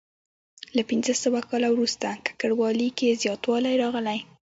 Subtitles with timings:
[0.75, 4.19] له پنځه سوه کال وروسته ککړوالي کې زیاتوالی راغلی.